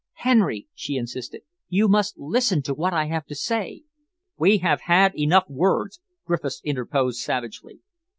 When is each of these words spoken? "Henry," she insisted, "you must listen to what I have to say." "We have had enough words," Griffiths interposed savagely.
"Henry," 0.25 0.67
she 0.73 0.95
insisted, 0.95 1.43
"you 1.69 1.87
must 1.87 2.17
listen 2.17 2.63
to 2.63 2.73
what 2.73 2.91
I 2.91 3.05
have 3.05 3.27
to 3.27 3.35
say." 3.35 3.83
"We 4.35 4.57
have 4.57 4.81
had 4.81 5.13
enough 5.13 5.45
words," 5.47 5.99
Griffiths 6.25 6.59
interposed 6.63 7.19
savagely. 7.19 7.81